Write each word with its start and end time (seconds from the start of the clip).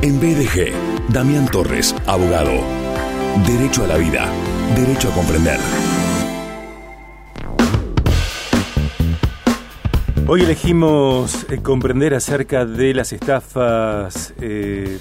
En 0.00 0.20
BDG, 0.20 0.72
Damián 1.08 1.48
Torres, 1.48 1.92
abogado. 2.06 2.52
Derecho 3.44 3.82
a 3.82 3.88
la 3.88 3.96
vida. 3.96 4.30
Derecho 4.76 5.08
a 5.08 5.12
comprender. 5.12 5.58
Hoy 10.28 10.42
elegimos 10.42 11.46
eh, 11.50 11.58
comprender 11.60 12.14
acerca 12.14 12.64
de 12.64 12.94
las 12.94 13.12
estafas 13.12 14.34
eh, 14.40 14.98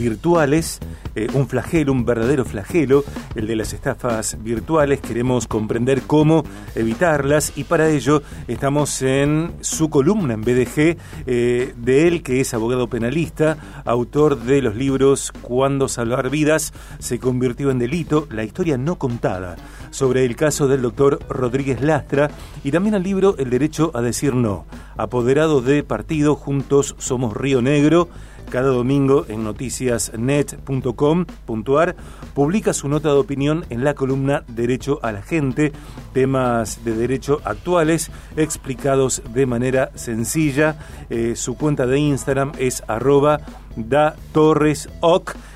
virtuales, 0.00 0.80
eh, 1.14 1.28
un 1.34 1.46
flagelo, 1.46 1.92
un 1.92 2.06
verdadero 2.06 2.44
flagelo, 2.44 3.04
el 3.34 3.46
de 3.46 3.54
las 3.54 3.74
estafas 3.74 4.42
virtuales. 4.42 5.00
Queremos 5.00 5.46
comprender 5.46 6.02
cómo 6.02 6.42
evitarlas 6.74 7.52
y 7.54 7.64
para 7.64 7.88
ello 7.88 8.22
estamos 8.48 9.02
en 9.02 9.52
su 9.60 9.90
columna 9.90 10.34
en 10.34 10.40
BDG 10.40 10.96
eh, 11.26 11.74
de 11.76 12.08
él, 12.08 12.22
que 12.22 12.40
es 12.40 12.54
abogado 12.54 12.88
penalista, 12.88 13.58
autor 13.84 14.40
de 14.40 14.62
los 14.62 14.74
libros 14.74 15.32
Cuando 15.42 15.86
salvar 15.86 16.30
vidas 16.30 16.72
se 16.98 17.18
convirtió 17.18 17.70
en 17.70 17.78
delito, 17.78 18.26
la 18.30 18.44
historia 18.44 18.78
no 18.78 18.96
contada 18.96 19.56
sobre 19.90 20.24
el 20.24 20.36
caso 20.36 20.68
del 20.68 20.82
doctor 20.82 21.18
Rodríguez 21.28 21.82
Lastra 21.82 22.30
y 22.64 22.70
también 22.70 22.94
el 22.94 23.02
libro 23.02 23.34
El 23.38 23.50
derecho 23.50 23.90
a 23.94 24.00
decir 24.00 24.34
no, 24.34 24.64
apoderado 24.96 25.60
de 25.60 25.82
partido 25.82 26.36
Juntos 26.36 26.94
Somos 26.98 27.36
Río 27.36 27.60
Negro, 27.60 28.08
cada 28.50 28.68
domingo 28.68 29.24
en 29.28 29.44
noticiasnet.com.ar 29.44 31.96
publica 32.34 32.74
su 32.74 32.88
nota 32.88 33.08
de 33.08 33.18
opinión 33.18 33.64
en 33.70 33.84
la 33.84 33.94
columna 33.94 34.44
Derecho 34.48 34.98
a 35.02 35.12
la 35.12 35.22
Gente, 35.22 35.72
temas 36.12 36.84
de 36.84 36.94
derecho 36.94 37.40
actuales 37.44 38.10
explicados 38.36 39.22
de 39.32 39.46
manera 39.46 39.90
sencilla. 39.94 40.76
Eh, 41.08 41.36
su 41.36 41.56
cuenta 41.56 41.86
de 41.86 41.98
Instagram 41.98 42.52
es 42.58 42.82
arroba 42.86 43.40
da 43.76 44.16
Torres 44.32 44.90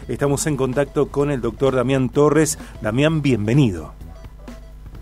Estamos 0.08 0.46
en 0.46 0.56
contacto 0.56 1.08
con 1.08 1.30
el 1.30 1.40
doctor 1.40 1.74
Damián 1.74 2.08
Torres. 2.08 2.58
Damián, 2.80 3.23
bienvenido. 3.23 3.92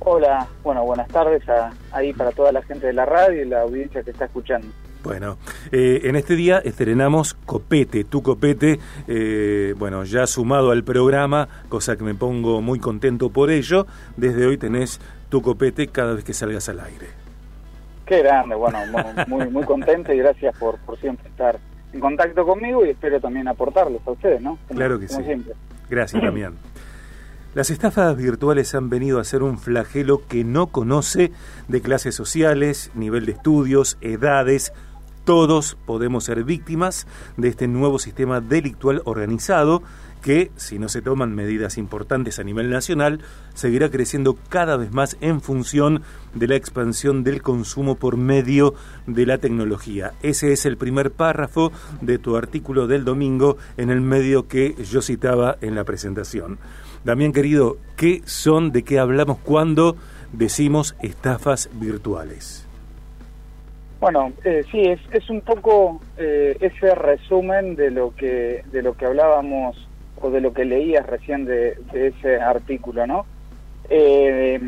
Hola, 0.00 0.48
bueno, 0.64 0.84
buenas 0.84 1.08
tardes 1.08 1.44
ahí 1.92 2.12
para 2.12 2.32
toda 2.32 2.50
la 2.50 2.62
gente 2.62 2.88
de 2.88 2.92
la 2.92 3.04
radio 3.04 3.42
y 3.42 3.48
la 3.48 3.60
audiencia 3.60 4.02
que 4.02 4.10
está 4.10 4.24
escuchando. 4.24 4.66
Bueno, 5.02 5.36
eh, 5.72 6.02
en 6.04 6.14
este 6.14 6.36
día 6.36 6.58
estrenamos 6.58 7.34
Copete, 7.34 8.04
tu 8.04 8.22
Copete, 8.22 8.78
eh, 9.08 9.74
bueno, 9.76 10.04
ya 10.04 10.26
sumado 10.28 10.70
al 10.70 10.84
programa, 10.84 11.48
cosa 11.68 11.96
que 11.96 12.04
me 12.04 12.14
pongo 12.14 12.60
muy 12.60 12.78
contento 12.78 13.30
por 13.30 13.50
ello. 13.50 13.86
Desde 14.16 14.46
hoy 14.46 14.58
tenés 14.58 15.00
tu 15.28 15.42
Copete 15.42 15.88
cada 15.88 16.14
vez 16.14 16.24
que 16.24 16.34
salgas 16.34 16.68
al 16.68 16.80
aire. 16.80 17.08
Qué 18.06 18.18
grande, 18.22 18.54
bueno, 18.54 18.78
muy, 19.26 19.48
muy 19.48 19.64
contento 19.64 20.12
y 20.12 20.18
gracias 20.18 20.56
por, 20.58 20.78
por 20.78 20.98
siempre 20.98 21.28
estar 21.28 21.58
en 21.92 22.00
contacto 22.00 22.46
conmigo 22.46 22.84
y 22.86 22.90
espero 22.90 23.20
también 23.20 23.48
aportarles 23.48 24.00
a 24.06 24.10
ustedes, 24.12 24.40
¿no? 24.40 24.58
claro 24.68 24.98
que 25.00 25.08
sí. 25.08 25.22
Siempre. 25.24 25.54
Gracias, 25.90 26.22
Damián. 26.22 26.54
Las 27.54 27.68
estafas 27.68 28.16
virtuales 28.16 28.74
han 28.74 28.88
venido 28.88 29.20
a 29.20 29.24
ser 29.24 29.42
un 29.42 29.58
flagelo 29.58 30.26
que 30.26 30.42
no 30.42 30.68
conoce 30.68 31.32
de 31.68 31.82
clases 31.82 32.14
sociales, 32.14 32.90
nivel 32.94 33.26
de 33.26 33.32
estudios, 33.32 33.98
edades, 34.00 34.72
todos 35.24 35.76
podemos 35.86 36.24
ser 36.24 36.44
víctimas 36.44 37.06
de 37.36 37.48
este 37.48 37.68
nuevo 37.68 37.98
sistema 37.98 38.40
delictual 38.40 39.02
organizado 39.04 39.82
que, 40.22 40.52
si 40.56 40.78
no 40.78 40.88
se 40.88 41.02
toman 41.02 41.34
medidas 41.34 41.76
importantes 41.76 42.38
a 42.38 42.44
nivel 42.44 42.70
nacional, 42.70 43.20
seguirá 43.54 43.90
creciendo 43.90 44.38
cada 44.48 44.76
vez 44.76 44.92
más 44.92 45.16
en 45.20 45.40
función 45.40 46.02
de 46.32 46.46
la 46.46 46.56
expansión 46.56 47.24
del 47.24 47.42
consumo 47.42 47.96
por 47.96 48.16
medio 48.16 48.74
de 49.06 49.26
la 49.26 49.38
tecnología. 49.38 50.14
Ese 50.22 50.52
es 50.52 50.64
el 50.64 50.76
primer 50.76 51.10
párrafo 51.10 51.72
de 52.00 52.18
tu 52.18 52.36
artículo 52.36 52.86
del 52.86 53.04
domingo 53.04 53.58
en 53.76 53.90
el 53.90 54.00
medio 54.00 54.48
que 54.48 54.74
yo 54.84 55.02
citaba 55.02 55.58
en 55.60 55.74
la 55.74 55.84
presentación. 55.84 56.58
Damián 57.04 57.32
querido, 57.32 57.78
¿qué 57.96 58.22
son, 58.24 58.70
de 58.70 58.84
qué 58.84 59.00
hablamos 59.00 59.38
cuando 59.38 59.96
decimos 60.32 60.94
estafas 61.02 61.68
virtuales? 61.74 62.61
Bueno, 64.02 64.32
eh, 64.42 64.64
sí, 64.68 64.80
es, 64.80 64.98
es 65.12 65.30
un 65.30 65.42
poco 65.42 66.00
eh, 66.16 66.56
ese 66.58 66.92
resumen 66.92 67.76
de 67.76 67.92
lo 67.92 68.12
que 68.16 68.64
de 68.72 68.82
lo 68.82 68.96
que 68.96 69.06
hablábamos 69.06 69.76
o 70.20 70.28
de 70.28 70.40
lo 70.40 70.52
que 70.52 70.64
leías 70.64 71.06
recién 71.06 71.44
de, 71.44 71.78
ese 71.92 72.40
artículo, 72.40 73.06
¿no? 73.06 73.26
Eh, 73.88 74.60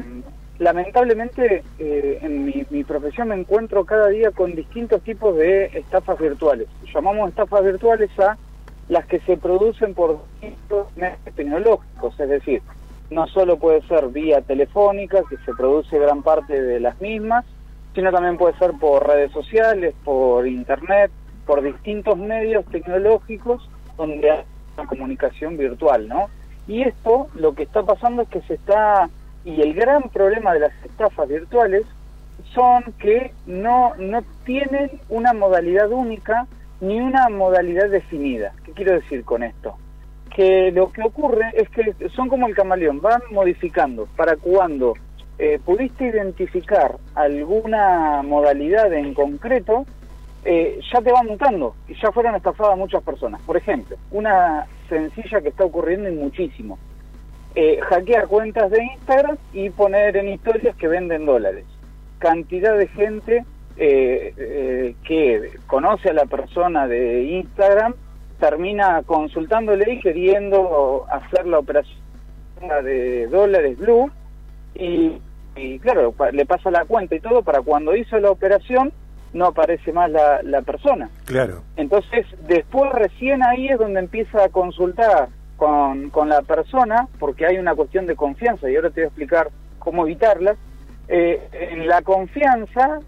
lamentablemente, 0.61 1.65
en 1.81 2.45
mi, 2.45 2.65
mi, 2.71 2.85
profesión 2.85 3.31
me 3.31 3.35
encuentro 3.35 3.85
cada 3.85 4.07
día 4.07 4.31
con 4.31 4.55
distintos 4.55 5.03
tipos 5.03 5.37
de 5.37 5.65
estafas 5.65 6.17
virtuales. 6.21 6.69
Llamamos 6.95 7.31
estafas 7.31 7.65
virtuales 7.65 8.17
a 8.21 8.39
las 8.89 9.05
que 9.07 9.19
se 9.19 9.37
producen 9.37 9.95
por 9.95 10.21
distintos 10.35 10.97
medios 10.97 11.19
tecnológicos, 11.35 12.21
es 12.21 12.29
decir, 12.29 12.63
no 13.11 13.27
solo 13.27 13.59
puede 13.59 13.83
ser 13.89 14.11
vía 14.11 14.43
telefónica, 14.43 15.23
que 15.29 15.39
se 15.39 15.53
produce 15.55 15.99
gran 15.99 16.23
parte 16.23 16.63
de 16.63 16.79
las 16.79 17.01
mismas, 17.01 17.45
sino 17.95 18.11
también 18.11 18.37
puede 18.37 18.59
ser 18.59 18.73
por 18.73 19.07
redes 19.07 19.33
sociales, 19.33 19.95
por 20.05 20.47
internet, 20.47 21.11
por 21.47 21.63
distintos 21.63 22.17
medios 22.17 22.65
tecnológicos 22.67 23.69
donde 23.97 24.31
hay 24.31 24.45
una 24.77 24.87
comunicación 24.87 25.57
virtual, 25.57 26.09
¿no? 26.09 26.29
Y 26.67 26.83
esto 26.83 27.29
lo 27.35 27.55
que 27.55 27.65
está 27.65 27.83
pasando 27.83 28.23
es 28.23 28.29
que 28.29 28.41
se 28.43 28.55
está, 28.55 29.09
y 29.45 29.61
el 29.61 29.75
gran 29.75 30.09
problema 30.09 30.55
de 30.55 30.61
las 30.61 30.73
estafas 30.85 31.29
virtuales 31.29 31.85
son 32.55 32.83
que 32.99 33.33
no, 33.47 33.95
no 33.99 34.23
tienen 34.45 34.91
una 35.09 35.33
modalidad 35.33 35.91
única 35.91 36.47
ni 36.81 37.01
una 37.01 37.29
modalidad 37.29 37.89
definida. 37.91 38.53
¿Qué 38.65 38.73
quiero 38.73 38.93
decir 38.95 39.25
con 39.25 39.43
esto? 39.43 39.77
Que 40.35 40.73
lo 40.73 40.91
que 40.91 41.03
ocurre 41.03 41.51
es 41.55 41.69
que 41.69 41.95
son 42.11 42.29
como 42.29 42.49
el 42.49 42.55
camaleón, 42.55 43.01
van 43.01 43.23
modificando 43.31 44.09
para 44.17 44.37
cuando 44.37 44.95
eh, 45.39 45.59
pudiste 45.65 46.07
identificar 46.07 46.97
alguna 47.15 48.23
modalidad 48.23 48.93
en 48.93 49.15
concreto, 49.15 49.85
eh, 50.45 50.79
ya 50.93 51.01
te 51.01 51.11
va 51.11 51.23
mutando 51.23 51.75
y 51.89 51.95
ya 52.01 52.13
fueron 52.13 52.37
estafadas 52.37 52.79
muchas 52.79 53.03
personas. 53.03 53.41
Por 53.43 53.57
ejemplo, 53.57 53.97
una 54.13 54.67
sencilla 54.89 55.41
que 55.41 55.49
está 55.49 55.65
ocurriendo 55.65 56.09
y 56.09 56.15
muchísimo. 56.15 56.79
Eh, 57.57 57.81
hackear 57.83 58.29
cuentas 58.29 58.71
de 58.71 58.85
Instagram 58.85 59.37
y 59.53 59.71
poner 59.71 60.17
en 60.17 60.29
historias 60.29 60.77
que 60.77 60.89
venden 60.89 61.27
dólares. 61.27 61.65
Cantidad 62.19 62.77
de 62.79 62.89
gente 62.89 63.45
que 63.77 65.51
conoce 65.67 66.11
a 66.11 66.13
la 66.13 66.27
persona 66.27 66.87
de 66.87 67.25
Instagram 67.25 67.95
termina 68.39 69.03
consultándole 69.03 69.95
y 69.95 70.01
queriendo 70.01 71.07
hacer 71.11 71.45
la 71.45 71.59
operación 71.59 71.99
de 72.85 73.27
dólares 73.27 73.77
blue 73.79 74.13
y, 74.75 75.21
claro, 75.81 76.15
le 76.33 76.47
pasa 76.47 76.71
la 76.71 76.85
cuenta 76.85 77.15
y 77.15 77.21
todo 77.21 77.43
para 77.43 77.63
cuando 77.63 77.95
hizo 77.95 78.19
la 78.19 78.31
operación 78.31 78.93
no 79.33 79.47
aparece 79.47 79.93
más 79.93 80.11
la, 80.11 80.43
la 80.43 80.63
persona. 80.63 81.11
Claro. 81.25 81.63
Entonces, 81.77 82.27
después 82.47 82.93
recién 82.93 83.43
ahí 83.43 83.69
es 83.69 83.79
donde 83.79 84.01
empieza 84.01 84.45
a 84.45 84.49
consultar 84.49 85.29
con, 85.57 86.11
con 86.11 86.29
la 86.29 86.43
persona, 86.43 87.09
porque 87.19 87.47
hay 87.47 87.59
una 87.59 87.75
cuestión 87.75 88.07
de 88.07 88.17
confianza, 88.17 88.71
y 88.71 88.77
ahora 88.77 88.91
te 88.91 89.01
voy 89.01 89.05
a 89.05 89.09
explicar 89.09 89.49
cómo 89.79 90.07
evitarla. 90.07 90.57
Eh, 91.09 91.49
en 91.73 91.87
la 91.87 92.01
confianza 92.03 93.01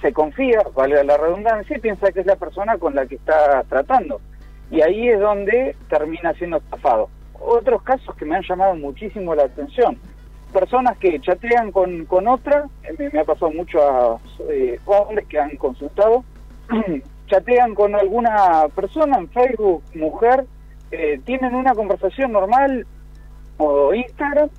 se 0.00 0.12
confía, 0.12 0.62
vale 0.74 1.02
la 1.04 1.16
redundancia, 1.16 1.76
y 1.76 1.80
piensa 1.80 2.12
que 2.12 2.20
es 2.20 2.26
la 2.26 2.36
persona 2.36 2.78
con 2.78 2.94
la 2.94 3.06
que 3.06 3.16
está 3.16 3.62
tratando. 3.68 4.20
Y 4.70 4.80
ahí 4.82 5.08
es 5.08 5.20
donde 5.20 5.76
termina 5.88 6.32
siendo 6.34 6.58
estafado. 6.58 7.08
Otros 7.40 7.82
casos 7.82 8.14
que 8.14 8.24
me 8.24 8.36
han 8.36 8.42
llamado 8.42 8.76
muchísimo 8.76 9.34
la 9.34 9.44
atención 9.44 9.98
personas 10.52 10.96
que 10.98 11.20
chatean 11.20 11.72
con, 11.72 12.04
con 12.04 12.28
otra, 12.28 12.68
eh, 12.84 13.10
me, 13.12 13.20
ha 13.20 13.24
pasado 13.24 13.50
mucho 13.50 13.80
a 13.80 14.20
eh, 14.50 14.78
hombres 14.84 15.26
que 15.26 15.38
han 15.38 15.56
consultado, 15.56 16.24
chatean 17.26 17.74
con 17.74 17.94
alguna 17.94 18.66
persona 18.74 19.18
en 19.18 19.28
Facebook, 19.30 19.82
mujer, 19.94 20.44
eh, 20.90 21.20
tienen 21.24 21.54
una 21.54 21.74
conversación 21.74 22.32
normal 22.32 22.86
o 23.56 23.94
Instagram, 23.94 24.50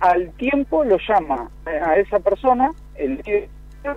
al 0.00 0.30
tiempo 0.32 0.84
lo 0.84 0.98
llama 0.98 1.50
a 1.64 1.96
esa 1.96 2.20
persona, 2.20 2.70
el 2.96 3.48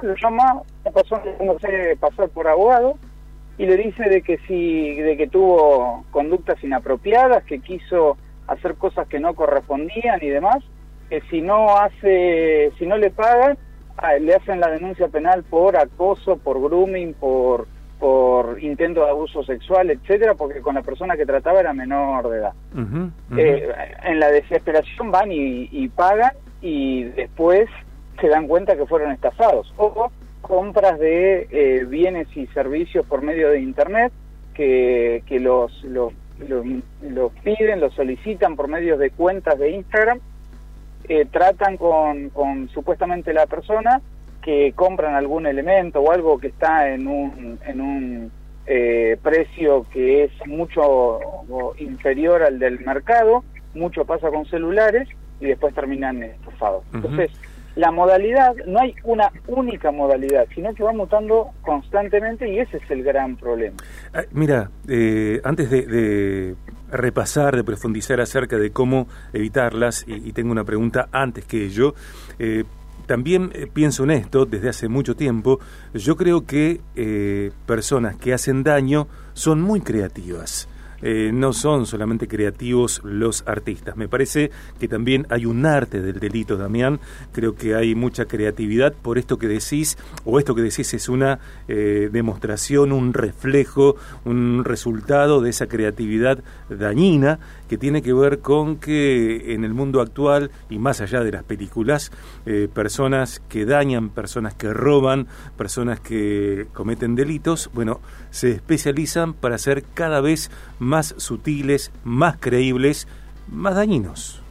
lo 0.04 0.16
llama 0.16 0.62
una 0.84 0.92
persona 0.94 1.24
que 1.24 1.44
no 1.44 1.58
sé 1.60 1.98
pasar 2.00 2.30
por 2.30 2.48
abogado 2.48 2.94
y 3.58 3.66
le 3.66 3.76
dice 3.76 4.08
de 4.08 4.22
que 4.22 4.38
si 4.48 4.94
de 4.96 5.18
que 5.18 5.28
tuvo 5.28 6.06
conductas 6.12 6.64
inapropiadas, 6.64 7.44
que 7.44 7.60
quiso 7.60 8.16
hacer 8.48 8.76
cosas 8.76 9.08
que 9.08 9.20
no 9.20 9.34
correspondían 9.34 10.20
y 10.22 10.30
demás 10.30 10.64
que 11.10 11.22
si 11.30 11.42
no 11.42 11.76
hace, 11.78 12.72
si 12.78 12.86
no 12.86 12.98
le 12.98 13.10
pagan, 13.10 13.58
ah, 13.98 14.14
le 14.16 14.36
hacen 14.36 14.60
la 14.60 14.70
denuncia 14.70 15.08
penal 15.08 15.44
por 15.44 15.76
acoso, 15.76 16.38
por 16.38 16.62
grooming, 16.62 17.14
por 17.14 17.68
por 18.00 18.64
intento 18.64 19.04
de 19.04 19.10
abuso 19.10 19.44
sexual, 19.44 19.90
etcétera, 19.92 20.34
porque 20.34 20.62
con 20.62 20.76
la 20.76 20.82
persona 20.82 21.18
que 21.18 21.26
trataba 21.26 21.60
era 21.60 21.74
menor 21.74 22.30
de 22.30 22.38
edad. 22.38 22.54
Eh, 23.36 23.70
en 24.04 24.20
la 24.22 24.32
desesperación 24.32 25.12
van 25.12 25.30
y, 25.34 25.88
pagan 25.90 26.32
y 26.62 27.04
después 27.04 27.70
se 28.22 28.30
dan 28.30 28.48
cuenta 28.48 28.78
que 28.78 28.86
fueron 28.86 29.12
estafados. 29.12 29.74
O 29.76 30.10
compras 30.40 30.98
de 30.98 31.48
eh, 31.52 31.86
bienes 31.86 32.30
y 32.38 32.48
servicios 32.48 33.06
por 33.06 33.22
medio 33.22 33.50
de 33.50 33.60
Internet 33.60 34.14
que, 34.54 35.22
que 35.28 35.42
los, 35.42 35.84
los 35.84 36.14
lo, 36.48 37.30
piden, 37.44 37.82
lo 37.82 37.92
solicitan 37.92 38.56
por 38.56 38.68
medio 38.68 38.98
de 38.98 39.12
cuentas 39.12 39.60
de 39.60 39.72
Instagram, 39.72 40.20
eh, 41.10 41.26
tratan 41.26 41.78
con, 41.78 42.30
con 42.30 42.70
supuestamente 42.70 43.34
la 43.34 43.48
persona 43.48 44.02
que 44.42 44.74
compran 44.76 45.16
algún 45.16 45.46
elemento 45.48 46.00
o 46.00 46.12
algo 46.12 46.38
que 46.38 46.48
está 46.48 46.90
en 46.90 47.08
un, 47.08 47.60
en 47.66 47.82
un 47.82 48.32
eh, 48.66 49.18
precio 49.22 49.86
que 49.92 50.26
es 50.26 50.32
mucho 50.46 51.20
inferior 51.80 52.44
al 52.44 52.60
del 52.60 52.80
mercado, 52.80 53.44
mucho 53.74 54.06
pasa 54.06 54.30
con 54.30 54.46
celulares 54.46 55.10
y 55.40 55.48
después 55.48 55.74
terminan 55.74 56.22
estafados. 56.22 56.84
Entonces, 56.94 57.32
la 57.76 57.92
modalidad, 57.92 58.56
no 58.68 58.80
hay 58.80 58.94
una 59.04 59.32
única 59.48 59.92
modalidad, 59.92 60.48
sino 60.54 60.74
que 60.74 60.84
va 60.84 60.92
mutando 60.92 61.52
constantemente 61.62 62.48
y 62.48 62.60
ese 62.60 62.78
es 62.78 62.92
el 62.92 63.04
gran 63.04 63.38
problema. 63.38 63.78
Ah, 64.14 64.24
mira, 64.32 64.70
eh, 64.88 65.40
antes 65.44 65.70
de, 65.70 66.56
repasar, 66.92 67.56
de 67.56 67.64
profundizar 67.64 68.22
acerca 68.22 68.58
de 68.58 68.72
cómo 68.72 69.08
evitarlas, 69.34 70.06
y, 70.08 70.32
tengo 70.34 70.52
una 70.52 70.64
pregunta 70.64 71.10
antes 71.12 71.46
que 71.46 71.66
ello, 71.66 71.96
eh, 72.38 72.64
también 73.06 73.52
eh, 73.54 73.68
pienso 73.72 74.04
en 74.04 74.12
esto 74.12 74.46
desde 74.46 74.70
hace 74.70 74.88
mucho 74.88 75.16
tiempo, 75.16 75.60
yo 75.94 76.16
creo 76.16 76.46
que 76.46 76.82
personas 77.66 78.16
que 78.18 78.34
hacen 78.34 78.64
daño 78.64 79.08
son 79.34 79.62
muy 79.62 79.82
creativas. 79.82 80.68
Eh, 81.02 81.32
no 81.34 81.54
son 81.54 81.86
solamente 81.86 82.28
creativos 82.28 83.02
los 83.04 83.44
artistas. 83.48 83.96
Me 83.96 84.08
parece 84.08 84.52
que 84.80 84.88
también 84.88 85.26
hay 85.30 85.46
un 85.46 85.66
arte 85.66 86.02
del 86.02 86.20
delito, 86.20 86.58
Damián. 86.58 87.00
Creo 87.32 87.56
que 87.56 87.76
hay 87.76 87.96
mucha 87.96 88.26
creatividad 88.26 88.94
por 88.94 89.18
esto 89.18 89.38
que 89.38 89.48
decís, 89.48 89.98
o 90.26 90.40
esto 90.40 90.56
que 90.56 90.62
decís 90.62 90.94
es 90.94 91.10
una 91.10 91.40
eh, 91.68 92.10
demostración, 92.12 92.92
un 92.92 93.14
reflejo, 93.14 93.96
un 94.26 94.64
resultado 94.66 95.42
de 95.42 95.50
esa 95.50 95.68
creatividad 95.68 96.44
dañina 96.70 97.40
que 97.68 97.78
tiene 97.78 98.02
que 98.02 98.14
ver 98.14 98.40
con 98.40 98.78
que 98.78 99.54
en 99.54 99.64
el 99.64 99.74
mundo 99.74 100.02
actual 100.02 100.52
y 100.70 100.80
más 100.80 101.02
allá 101.02 101.24
de 101.24 101.32
las 101.32 101.44
películas, 101.44 102.12
eh, 102.46 102.68
personas 102.74 103.42
que 103.48 103.66
dañan, 103.66 104.10
personas 104.10 104.56
que 104.56 104.74
roban, 104.74 105.28
personas 105.56 106.00
que 106.00 106.68
cometen 106.74 107.16
delitos, 107.16 107.70
bueno, 107.74 108.02
se 108.32 108.52
especializan 108.52 109.34
para 109.34 109.58
ser 109.58 109.84
cada 109.94 110.22
vez 110.22 110.50
más 110.80 110.89
sutiles, 111.18 111.92
más 112.04 112.38
creíbles, 112.38 113.08
más 113.48 113.76
dañinos. 113.76 114.42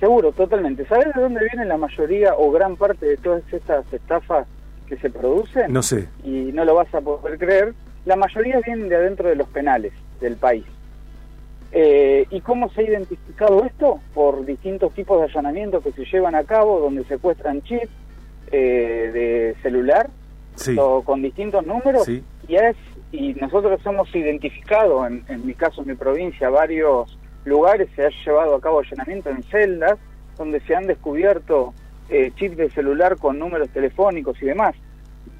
Seguro, 0.00 0.32
totalmente. 0.32 0.86
¿Sabes 0.86 1.14
de 1.14 1.20
dónde 1.20 1.40
viene 1.40 1.64
la 1.64 1.78
mayoría 1.78 2.34
o 2.36 2.50
gran 2.50 2.76
parte 2.76 3.06
de 3.06 3.16
todas 3.16 3.42
estas 3.52 3.90
estafas 3.92 4.46
que 4.86 4.96
se 4.98 5.10
producen? 5.10 5.72
No 5.72 5.82
sé. 5.82 6.08
Y 6.22 6.52
no 6.52 6.64
lo 6.64 6.74
vas 6.74 6.94
a 6.94 7.00
poder 7.00 7.38
creer. 7.38 7.74
La 8.04 8.16
mayoría 8.16 8.60
vienen 8.64 8.88
de 8.88 8.96
adentro 8.96 9.28
de 9.28 9.36
los 9.36 9.48
penales 9.48 9.92
del 10.20 10.36
país. 10.36 10.64
Eh, 11.72 12.26
¿Y 12.30 12.40
cómo 12.42 12.70
se 12.70 12.82
ha 12.82 12.84
identificado 12.84 13.64
esto? 13.64 14.00
Por 14.14 14.44
distintos 14.44 14.92
tipos 14.94 15.18
de 15.18 15.24
allanamientos 15.24 15.82
que 15.82 15.92
se 15.92 16.04
llevan 16.04 16.34
a 16.34 16.44
cabo, 16.44 16.78
donde 16.78 17.04
secuestran 17.04 17.62
chips 17.62 17.90
eh, 18.52 19.10
de 19.12 19.56
celular 19.62 20.08
con 21.04 21.22
distintos 21.22 21.66
números. 21.66 22.08
Y, 22.08 22.22
es, 22.48 22.76
y 23.12 23.34
nosotros 23.34 23.80
hemos 23.84 24.14
identificado, 24.14 25.06
en, 25.06 25.24
mi 25.44 25.54
caso, 25.54 25.82
en 25.82 25.88
mi 25.88 25.94
provincia, 25.94 26.50
varios 26.50 27.18
lugares, 27.44 27.88
se 27.94 28.04
ha 28.04 28.10
llevado 28.24 28.56
a 28.56 28.60
cabo 28.60 28.80
allanamiento 28.80 29.30
en 29.30 29.42
celdas, 29.44 29.98
donde 30.36 30.60
se 30.60 30.74
han 30.74 30.86
descubierto 30.86 31.72
eh, 32.08 32.32
chips 32.36 32.56
de 32.56 32.70
celular 32.70 33.16
con 33.16 33.38
números 33.38 33.68
telefónicos 33.70 34.40
y 34.42 34.46
demás. 34.46 34.74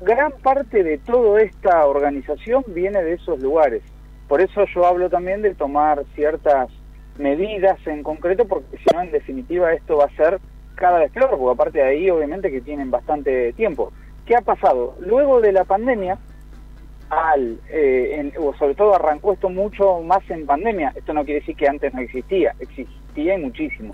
Gran 0.01 0.33
parte 0.43 0.83
de 0.83 0.99
toda 0.99 1.43
esta 1.43 1.87
organización 1.87 2.65
viene 2.69 3.03
de 3.03 3.15
esos 3.15 3.41
lugares. 3.41 3.83
Por 4.29 4.41
eso 4.41 4.65
yo 4.75 4.87
hablo 4.87 5.09
también 5.09 5.43
de 5.43 5.55
tomar 5.55 6.05
ciertas 6.15 6.69
medidas 7.19 7.79
en 7.87 8.03
concreto, 8.03 8.47
porque 8.47 8.77
si 8.79 8.95
no, 8.95 9.03
en 9.03 9.13
definitiva, 9.13 9.73
esto 9.73 9.97
va 9.97 10.05
a 10.05 10.17
ser 10.17 10.41
cada 10.75 10.99
vez 10.99 11.11
peor, 11.13 11.31
porque 11.31 11.53
aparte 11.53 11.79
de 11.79 11.85
ahí, 11.85 12.11
obviamente, 12.11 12.51
que 12.51 12.61
tienen 12.61 12.91
bastante 12.91 13.53
tiempo. 13.55 13.93
¿Qué 14.27 14.35
ha 14.37 14.41
pasado? 14.41 14.97
Luego 15.01 15.41
de 15.41 15.53
la 15.53 15.65
pandemia, 15.65 16.19
al, 17.11 17.59
eh, 17.69 18.33
o 18.39 18.55
sobre 18.55 18.75
todo 18.75 18.95
arrancó 18.95 19.33
esto 19.33 19.49
mucho 19.49 20.01
más 20.01 20.29
en 20.31 20.47
pandemia, 20.47 20.93
esto 20.95 21.13
no 21.13 21.25
quiere 21.25 21.41
decir 21.41 21.57
que 21.57 21.69
antes 21.69 21.93
no 21.95 22.01
existía, 22.01 22.55
existía 22.59 23.37
y 23.37 23.41
muchísimo, 23.41 23.93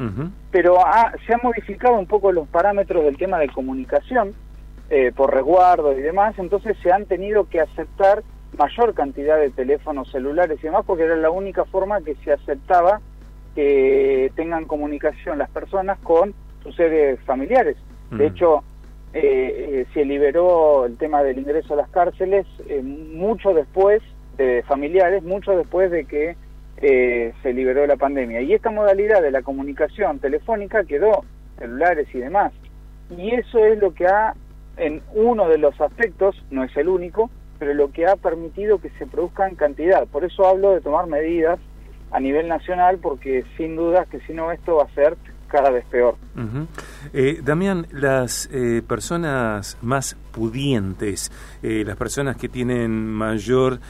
pero 0.51 0.79
se 1.27 1.35
han 1.35 1.41
modificado 1.43 1.99
un 1.99 2.07
poco 2.07 2.33
los 2.33 2.49
parámetros 2.49 3.05
del 3.05 3.17
tema 3.17 3.39
de 3.39 3.49
comunicación 3.49 4.33
eh, 4.91 5.13
por 5.15 5.33
resguardo 5.33 5.97
y 5.97 6.03
demás, 6.03 6.39
entonces 6.39 6.77
se 6.83 6.93
han 6.93 7.07
tenido 7.07 7.49
que 7.49 7.61
aceptar 7.61 8.23
mayor 8.59 8.95
cantidad 8.95 9.39
de 9.39 9.51
teléfonos 9.51 10.11
celulares 10.11 10.59
y 10.61 10.65
demás, 10.65 10.85
porque 10.87 11.05
era 11.05 11.17
la 11.17 11.31
única 11.31 11.65
forma 11.65 12.01
que 12.03 12.15
se 12.17 12.33
aceptaba 12.33 13.01
que 13.55 14.33
tengan 14.35 14.65
comunicación 14.65 15.39
las 15.39 15.51
personas 15.51 15.99
con 16.01 16.35
sus 16.63 16.75
seres 16.77 17.21
familiares. 17.21 17.77
De 18.11 18.27
hecho, 18.27 18.63
eh, 19.15 19.83
eh, 19.83 19.87
se 19.93 20.07
liberó 20.07 20.87
el 20.87 20.97
tema 20.97 21.23
del 21.23 21.39
ingreso 21.39 21.75
a 21.75 21.77
las 21.77 21.91
cárceles 21.91 22.47
eh, 22.67 22.81
mucho 22.83 23.53
después 23.53 24.01
de 24.39 24.63
familiares, 24.63 25.23
mucho 25.23 25.55
después 25.55 25.91
de 25.91 26.05
que 26.07 26.37
se 26.81 27.53
liberó 27.53 27.87
la 27.87 27.95
pandemia. 27.95 28.41
Y 28.41 28.55
esta 28.55 28.73
modalidad 28.73 29.23
de 29.23 29.31
la 29.31 29.43
comunicación 29.43 30.19
telefónica 30.19 30.83
quedó, 30.83 31.25
celulares 31.57 32.09
y 32.13 32.19
demás. 32.19 32.53
Y 33.17 33.37
eso 33.37 33.65
es 33.65 33.79
lo 33.79 33.95
que 33.95 34.07
ha, 34.07 34.35
en 34.77 35.01
uno 35.15 35.49
de 35.49 35.59
los 35.59 35.81
aspectos, 35.81 36.43
no 36.51 36.65
es 36.65 36.77
el 36.77 36.89
único, 36.89 37.31
pero 37.61 37.73
lo 37.75 37.93
que 37.93 38.07
ha 38.07 38.17
permitido 38.17 38.81
que 38.81 38.91
se 38.99 39.07
produzcan 39.07 39.55
cantidad. 39.55 40.09
Por 40.09 40.25
eso 40.25 40.45
hablo 40.45 40.73
de 40.73 40.81
tomar 40.81 41.07
medidas 41.07 41.61
a 42.11 42.19
nivel 42.19 42.49
nacional, 42.49 42.99
porque 42.99 43.45
sin 43.57 43.77
duda 43.77 44.07
que 44.07 44.19
si 44.23 44.33
no 44.33 44.51
esto 44.51 44.75
va 44.75 44.85
a 44.85 44.95
ser 44.95 45.17
cada 45.47 45.71
vez 45.71 45.85
peor. 45.85 46.17
Eh, 47.13 47.41
Damián, 47.45 47.87
las 47.91 48.49
eh, 48.53 48.83
personas 48.87 49.77
más 49.83 50.17
pudientes, 50.33 51.31
eh, 51.63 51.85
las 51.87 51.97
personas 51.97 52.37
que 52.37 52.49
tienen 52.49 53.07
mayor 53.07 53.81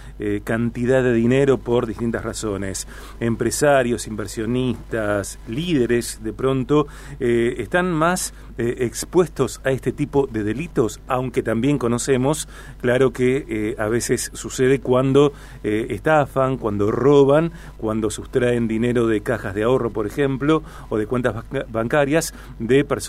cantidad 0.44 1.02
de 1.02 1.12
dinero 1.12 1.58
por 1.58 1.86
distintas 1.86 2.24
razones, 2.24 2.86
empresarios, 3.20 4.06
inversionistas, 4.06 5.38
líderes, 5.48 6.22
de 6.22 6.32
pronto, 6.32 6.86
están 7.18 7.92
más 7.92 8.34
expuestos 8.56 9.60
a 9.64 9.70
este 9.70 9.92
tipo 9.92 10.26
de 10.26 10.44
delitos, 10.44 11.00
aunque 11.08 11.42
también 11.42 11.78
conocemos, 11.78 12.48
claro 12.80 13.12
que 13.12 13.74
a 13.78 13.86
veces 13.86 14.30
sucede 14.34 14.80
cuando 14.80 15.32
estafan, 15.62 16.56
cuando 16.56 16.90
roban, 16.90 17.52
cuando 17.78 18.10
sustraen 18.10 18.68
dinero 18.68 19.06
de 19.06 19.22
cajas 19.22 19.54
de 19.54 19.64
ahorro, 19.64 19.90
por 19.90 20.06
ejemplo, 20.06 20.62
o 20.88 20.98
de 20.98 21.06
cuentas 21.06 21.44
bancarias 21.70 22.32
de 22.58 22.84
personas 22.84 23.01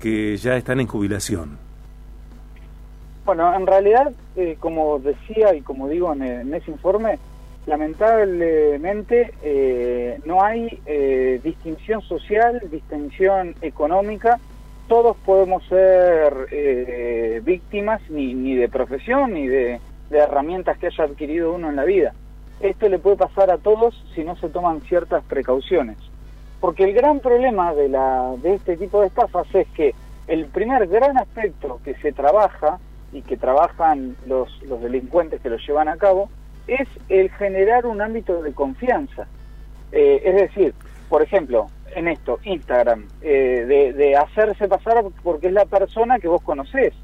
que 0.00 0.36
ya 0.36 0.56
están 0.56 0.80
en 0.80 0.86
jubilación? 0.86 1.58
Bueno, 3.24 3.52
en 3.54 3.66
realidad, 3.66 4.12
eh, 4.36 4.56
como 4.60 5.00
decía 5.00 5.54
y 5.54 5.60
como 5.60 5.88
digo 5.88 6.12
en, 6.12 6.54
ese 6.54 6.70
informe, 6.70 7.18
lamentablemente 7.66 9.34
eh, 9.42 10.20
no 10.24 10.44
hay 10.44 10.80
eh, 10.86 11.40
distinción 11.42 12.02
social, 12.02 12.62
distinción 12.70 13.56
económica, 13.62 14.38
todos 14.86 15.16
podemos 15.26 15.64
ser 15.66 17.42
víctimas 17.42 18.00
ni, 18.08 18.34
ni 18.34 18.54
de 18.54 18.68
profesión 18.68 19.34
ni 19.34 19.48
de, 19.48 19.80
de 20.10 20.18
herramientas 20.18 20.78
que 20.78 20.86
haya 20.86 21.04
adquirido 21.04 21.52
uno 21.52 21.68
en 21.70 21.74
la 21.74 21.84
vida. 21.84 22.14
Esto 22.60 22.88
le 22.88 23.00
puede 23.00 23.16
pasar 23.16 23.50
a 23.50 23.58
todos 23.58 24.00
si 24.14 24.22
no 24.22 24.36
se 24.36 24.48
toman 24.48 24.82
ciertas 24.82 25.24
precauciones. 25.24 25.98
Porque 26.66 26.82
el 26.82 26.94
gran 26.94 27.20
problema 27.20 27.72
de, 27.74 27.88
la, 27.88 28.34
de 28.42 28.54
este 28.54 28.76
tipo 28.76 29.00
de 29.00 29.06
estafas 29.06 29.46
es 29.54 29.68
que 29.68 29.94
el 30.26 30.46
primer 30.46 30.88
gran 30.88 31.16
aspecto 31.16 31.78
que 31.84 31.94
se 31.94 32.10
trabaja 32.10 32.80
y 33.12 33.22
que 33.22 33.36
trabajan 33.36 34.16
los, 34.26 34.50
los 34.64 34.82
delincuentes 34.82 35.40
que 35.40 35.48
lo 35.48 35.58
llevan 35.58 35.86
a 35.86 35.96
cabo 35.96 36.28
es 36.66 36.88
el 37.08 37.30
generar 37.30 37.86
un 37.86 38.02
ámbito 38.02 38.42
de 38.42 38.52
confianza. 38.52 39.28
Eh, 39.92 40.22
es 40.24 40.34
decir, 40.34 40.74
por 41.08 41.22
ejemplo, 41.22 41.68
en 41.94 42.08
esto, 42.08 42.40
Instagram, 42.42 43.06
eh, 43.22 43.64
de, 43.64 43.92
de, 43.92 44.16
hacerse 44.16 44.66
pasar 44.66 45.04
porque 45.22 45.46
es 45.46 45.52
la 45.52 45.66
persona 45.66 46.18
que 46.18 46.26
vos 46.26 46.42
conocés 46.42 46.94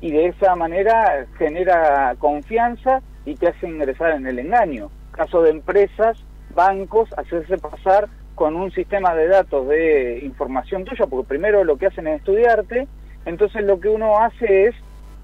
y 0.00 0.10
de 0.10 0.28
esa 0.28 0.54
manera 0.54 1.26
genera 1.36 2.14
confianza 2.18 3.02
y 3.26 3.34
te 3.34 3.48
hace 3.48 3.68
ingresar 3.68 4.12
en 4.12 4.26
el 4.26 4.38
engaño. 4.38 4.88
Caso 5.10 5.42
de 5.42 5.50
empresas, 5.50 6.16
bancos, 6.54 7.12
hacerse 7.18 7.58
pasar 7.58 8.08
con 8.36 8.54
un 8.54 8.70
sistema 8.70 9.14
de 9.14 9.28
datos 9.28 9.66
de 9.66 10.20
información 10.22 10.84
tuya, 10.84 11.06
porque 11.06 11.26
primero 11.26 11.64
lo 11.64 11.76
que 11.78 11.86
hacen 11.86 12.06
es 12.06 12.18
estudiarte, 12.20 12.86
entonces 13.24 13.64
lo 13.64 13.80
que 13.80 13.88
uno 13.88 14.20
hace 14.20 14.66
es, 14.66 14.74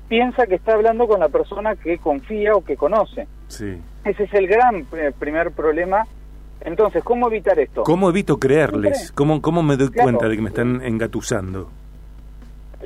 piensa 0.08 0.46
que 0.46 0.56
está 0.56 0.72
hablando 0.72 1.06
con 1.06 1.20
la 1.20 1.28
persona 1.28 1.76
que 1.76 1.98
confía 1.98 2.54
o 2.54 2.64
que 2.64 2.74
conoce. 2.74 3.28
Sí. 3.48 3.78
Ese 4.04 4.24
es 4.24 4.34
el 4.34 4.48
gran 4.48 4.86
eh, 4.96 5.12
primer 5.16 5.52
problema. 5.52 6.06
Entonces, 6.62 7.04
¿cómo 7.04 7.28
evitar 7.28 7.58
esto? 7.58 7.82
¿Cómo 7.82 8.08
evito 8.08 8.38
creerles? 8.38 9.12
¿Cómo, 9.12 9.42
cómo 9.42 9.62
me 9.62 9.76
doy 9.76 9.90
cuenta 9.90 10.26
de 10.28 10.36
que 10.36 10.42
me 10.42 10.48
están 10.48 10.80
engatusando? 10.82 11.70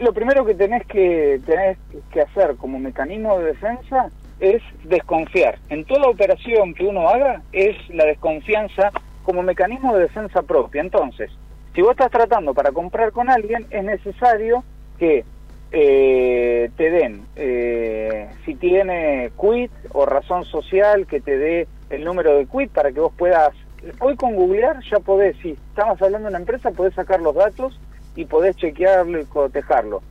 Lo 0.00 0.12
primero 0.12 0.45
que 0.45 0.54
tenés 0.54 0.85
que, 0.87 1.40
tenés 1.47 1.78
que 2.11 2.23
hacer 2.23 2.56
como 2.56 2.80
mecanismo 2.80 3.38
de 3.38 3.47
defensa 3.47 4.11
es 4.40 4.61
desconfiar. 4.85 5.59
En 5.68 5.85
toda 5.85 6.09
operación 6.09 6.75
que 6.75 6.85
uno 6.85 7.09
haga 7.09 7.42
es 7.52 7.76
la 7.90 8.04
desconfianza 8.06 8.90
como 9.26 9.42
mecanismo 9.42 9.92
de 9.95 10.02
defensa 10.02 10.42
propia. 10.42 10.80
Entonces, 10.80 11.30
si 11.75 11.83
vos 11.83 11.90
estás 11.90 12.12
tratando 12.12 12.54
para 12.54 12.71
comprar 12.71 13.11
con 13.11 13.28
alguien, 13.28 13.66
es 13.71 13.83
necesario 13.83 14.62
que 14.99 15.25
eh, 15.73 16.71
te 16.76 16.90
den, 16.90 17.26
eh, 17.35 18.30
si 18.45 18.54
tiene 18.54 19.33
quit 19.38 19.73
o 19.92 20.06
razón 20.06 20.45
social, 20.45 21.09
que 21.09 21.21
te 21.21 21.37
dé 21.37 21.66
el 21.90 22.04
número 22.04 22.38
de 22.38 22.47
quit 22.47 22.71
para 22.71 22.92
que 22.92 23.00
vos 23.00 23.12
puedas, 23.18 23.52
hoy 23.99 24.14
con 24.14 24.37
googlear 24.37 24.78
ya 24.88 25.00
podés, 25.00 25.37
si 25.38 25.50
estamos 25.50 26.00
hablando 26.00 26.28
de 26.28 26.30
una 26.30 26.38
empresa, 26.38 26.71
podés 26.71 26.95
sacar 26.95 27.21
los 27.21 27.35
datos 27.35 27.78
y 28.14 28.26
podés 28.26 28.54
chequearlo 28.56 29.21
y 29.21 29.25
cotejarlo. 29.25 30.02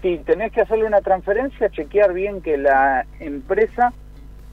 Si 0.00 0.16
tenés 0.18 0.52
que 0.52 0.60
hacerle 0.60 0.84
una 0.84 1.00
transferencia, 1.00 1.68
chequear 1.70 2.12
bien 2.12 2.40
que 2.40 2.56
la 2.56 3.04
empresa 3.18 3.92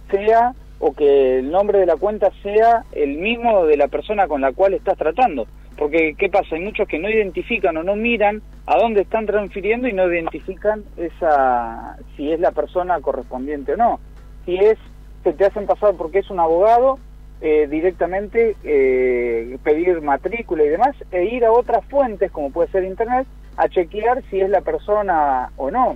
sea 0.09 0.53
o 0.79 0.93
que 0.93 1.39
el 1.39 1.51
nombre 1.51 1.79
de 1.79 1.85
la 1.85 1.95
cuenta 1.95 2.31
sea 2.43 2.83
el 2.91 3.17
mismo 3.17 3.65
de 3.65 3.77
la 3.77 3.87
persona 3.87 4.27
con 4.27 4.41
la 4.41 4.51
cual 4.51 4.73
estás 4.73 4.97
tratando. 4.97 5.47
Porque, 5.77 6.15
¿qué 6.17 6.29
pasa? 6.29 6.55
Hay 6.55 6.61
muchos 6.61 6.87
que 6.87 6.99
no 6.99 7.09
identifican 7.09 7.77
o 7.77 7.83
no 7.83 7.95
miran 7.95 8.41
a 8.65 8.77
dónde 8.77 9.01
están 9.01 9.25
transfiriendo 9.25 9.87
y 9.87 9.93
no 9.93 10.11
identifican 10.11 10.83
esa 10.97 11.97
si 12.15 12.31
es 12.31 12.39
la 12.39 12.51
persona 12.51 12.99
correspondiente 12.99 13.73
o 13.73 13.77
no. 13.77 13.99
Si 14.45 14.55
es 14.55 14.77
que 15.23 15.33
te 15.33 15.45
hacen 15.45 15.67
pasar 15.67 15.93
porque 15.95 16.19
es 16.19 16.29
un 16.31 16.39
abogado, 16.39 16.97
eh, 17.41 17.67
directamente 17.69 18.55
eh, 18.63 19.57
pedir 19.63 20.01
matrícula 20.01 20.63
y 20.63 20.69
demás, 20.69 20.95
e 21.11 21.25
ir 21.25 21.45
a 21.45 21.51
otras 21.51 21.85
fuentes, 21.85 22.31
como 22.31 22.51
puede 22.51 22.69
ser 22.69 22.83
Internet, 22.83 23.27
a 23.57 23.69
chequear 23.69 24.23
si 24.29 24.39
es 24.39 24.49
la 24.49 24.61
persona 24.61 25.51
o 25.57 25.69
no. 25.69 25.95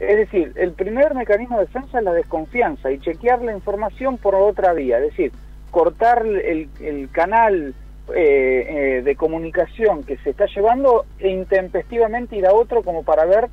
Es 0.00 0.16
decir, 0.16 0.52
el 0.56 0.72
primer 0.72 1.14
mecanismo 1.14 1.58
de 1.58 1.66
defensa 1.66 1.98
es 1.98 2.04
la 2.04 2.12
desconfianza 2.12 2.90
y 2.90 2.98
chequear 2.98 3.42
la 3.42 3.52
información 3.52 4.18
por 4.18 4.34
otra 4.34 4.72
vía, 4.72 4.98
es 4.98 5.10
decir, 5.10 5.32
cortar 5.70 6.26
el, 6.26 6.68
el 6.80 7.10
canal 7.10 7.74
eh, 8.12 8.66
eh, 8.98 9.02
de 9.02 9.16
comunicación 9.16 10.04
que 10.04 10.18
se 10.18 10.30
está 10.30 10.44
llevando 10.46 11.06
e 11.18 11.30
intempestivamente 11.30 12.36
ir 12.36 12.46
a 12.46 12.52
otro 12.52 12.82
como 12.82 13.02
para 13.02 13.24
ver 13.24 13.48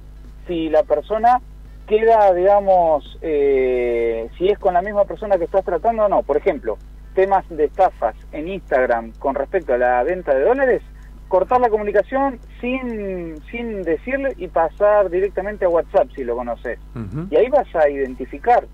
si 0.45 0.69
la 0.69 0.83
persona 0.83 1.39
queda, 1.87 2.33
digamos, 2.33 3.17
eh, 3.21 4.29
si 4.37 4.49
es 4.49 4.59
con 4.59 4.73
la 4.73 4.81
misma 4.81 5.05
persona 5.05 5.37
que 5.37 5.45
estás 5.45 5.63
tratando 5.63 6.03
o 6.03 6.09
no. 6.09 6.23
Por 6.23 6.35
ejemplo, 6.35 6.77
temas 7.15 7.45
de 7.49 7.63
estafas 7.63 8.15
en 8.33 8.49
Instagram 8.49 9.13
con 9.19 9.35
respecto 9.35 9.73
a 9.73 9.77
la 9.77 10.03
venta 10.03 10.35
de 10.35 10.43
dólares, 10.43 10.81
cortar 11.31 11.61
la 11.61 11.69
comunicación 11.69 12.39
sin, 12.59 13.41
sin 13.49 13.83
decirle 13.83 14.33
y 14.35 14.49
pasar 14.49 15.09
directamente 15.09 15.63
a 15.63 15.69
WhatsApp 15.69 16.09
si 16.13 16.25
lo 16.25 16.35
conoces. 16.35 16.77
Y 17.29 17.35
ahí 17.37 17.47
vas 17.47 17.73
a 17.73 17.89
identificar. 17.89 18.67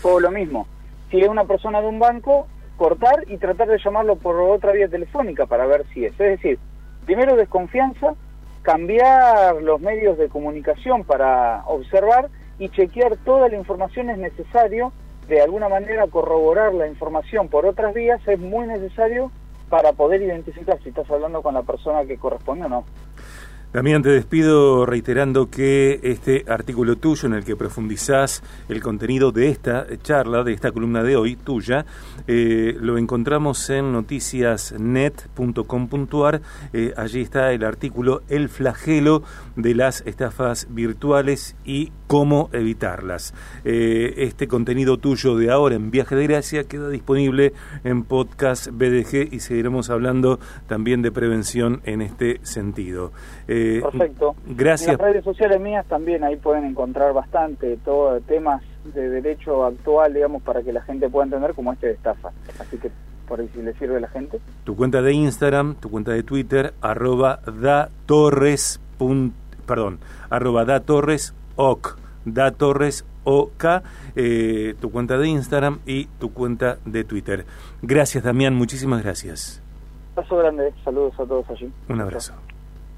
Todo 0.00 0.18
lo 0.18 0.30
mismo. 0.30 0.66
Si 1.10 1.20
es 1.20 1.28
una 1.28 1.44
persona 1.44 1.82
de 1.82 1.86
un 1.86 1.98
banco, 1.98 2.46
cortar 2.78 3.24
y 3.26 3.36
tratar 3.36 3.68
de 3.68 3.78
llamarlo 3.78 4.16
por 4.16 4.40
otra 4.40 4.72
vía 4.72 4.88
telefónica 4.88 5.44
para 5.44 5.66
ver 5.66 5.84
si 5.92 6.06
es. 6.06 6.12
Es 6.12 6.40
decir, 6.40 6.58
primero 7.04 7.36
desconfianza, 7.36 8.14
cambiar 8.62 9.60
los 9.60 9.78
medios 9.82 10.16
de 10.16 10.30
comunicación 10.30 11.04
para 11.04 11.64
observar 11.66 12.30
y 12.58 12.70
chequear 12.70 13.18
toda 13.18 13.50
la 13.50 13.56
información 13.56 14.08
es 14.08 14.16
necesario, 14.16 14.90
de 15.28 15.42
alguna 15.42 15.68
manera 15.68 16.06
corroborar 16.06 16.72
la 16.72 16.88
información 16.88 17.48
por 17.48 17.66
otras 17.66 17.92
vías 17.92 18.26
es 18.26 18.38
muy 18.38 18.66
necesario 18.66 19.30
para 19.68 19.92
poder 19.92 20.22
identificar 20.22 20.78
si 20.82 20.90
estás 20.90 21.10
hablando 21.10 21.42
con 21.42 21.54
la 21.54 21.62
persona 21.62 22.04
que 22.04 22.18
corresponde 22.18 22.66
o 22.66 22.68
no. 22.68 22.84
Damián, 23.74 24.02
te 24.04 24.10
despido 24.10 24.86
reiterando 24.86 25.50
que 25.50 25.98
este 26.04 26.44
artículo 26.46 26.94
tuyo 26.94 27.26
en 27.26 27.34
el 27.34 27.44
que 27.44 27.56
profundizás 27.56 28.40
el 28.68 28.80
contenido 28.80 29.32
de 29.32 29.48
esta 29.48 29.84
charla, 30.00 30.44
de 30.44 30.52
esta 30.52 30.70
columna 30.70 31.02
de 31.02 31.16
hoy, 31.16 31.34
tuya, 31.34 31.84
eh, 32.28 32.76
lo 32.80 32.98
encontramos 32.98 33.68
en 33.70 33.90
noticiasnet.com.ar. 33.90 36.40
Eh, 36.72 36.94
allí 36.96 37.20
está 37.20 37.50
el 37.50 37.64
artículo 37.64 38.22
El 38.28 38.48
flagelo 38.48 39.24
de 39.56 39.74
las 39.74 40.04
estafas 40.06 40.68
virtuales 40.70 41.56
y 41.64 41.90
cómo 42.06 42.50
evitarlas. 42.52 43.34
Eh, 43.64 44.14
este 44.18 44.46
contenido 44.46 44.98
tuyo 44.98 45.36
de 45.36 45.50
ahora 45.50 45.74
en 45.74 45.90
Viaje 45.90 46.14
de 46.14 46.28
Gracia 46.28 46.62
queda 46.62 46.90
disponible 46.90 47.52
en 47.82 48.04
podcast 48.04 48.68
BDG 48.68 49.30
y 49.32 49.40
seguiremos 49.40 49.90
hablando 49.90 50.38
también 50.68 51.02
de 51.02 51.10
prevención 51.10 51.80
en 51.84 52.02
este 52.02 52.38
sentido. 52.44 53.10
Perfecto. 53.82 54.34
Gracias. 54.46 54.92
En 54.92 54.98
las 54.98 55.06
redes 55.06 55.24
sociales 55.24 55.60
mías 55.60 55.86
también 55.86 56.24
ahí 56.24 56.36
pueden 56.36 56.64
encontrar 56.64 57.12
bastante 57.12 57.76
todo 57.84 58.20
temas 58.20 58.62
de 58.84 59.08
derecho 59.08 59.64
actual, 59.64 60.12
digamos, 60.14 60.42
para 60.42 60.62
que 60.62 60.72
la 60.72 60.82
gente 60.82 61.08
pueda 61.08 61.24
entender 61.24 61.54
como 61.54 61.72
este 61.72 61.88
de 61.88 61.92
estafa. 61.94 62.30
Así 62.58 62.76
que 62.78 62.90
por 63.26 63.40
ahí 63.40 63.48
si 63.54 63.62
le 63.62 63.72
sirve 63.74 63.96
a 63.96 64.00
la 64.00 64.08
gente. 64.08 64.40
Tu 64.64 64.76
cuenta 64.76 65.02
de 65.02 65.12
Instagram, 65.12 65.76
tu 65.76 65.90
cuenta 65.90 66.12
de 66.12 66.22
Twitter, 66.22 66.74
arroba 66.80 67.40
da 67.60 67.90
torres, 68.06 68.80
perdón, 69.66 69.98
arroba 70.30 70.64
da 70.64 70.80
torres 70.80 71.34
oc, 71.56 71.98
da 72.24 72.50
torres 72.52 73.04
OK, 73.24 73.64
eh, 74.16 74.74
tu 74.80 74.90
cuenta 74.90 75.16
de 75.16 75.28
Instagram 75.28 75.80
y 75.86 76.06
tu 76.18 76.32
cuenta 76.32 76.78
de 76.84 77.04
Twitter. 77.04 77.46
Gracias, 77.82 78.22
Damián, 78.22 78.54
muchísimas 78.54 79.02
gracias. 79.02 79.62
Un 80.16 80.20
abrazo 80.20 80.36
grande, 80.36 80.74
saludos 80.84 81.14
a 81.14 81.24
todos 81.24 81.50
allí. 81.50 81.72
Un 81.88 82.00
abrazo. 82.00 82.34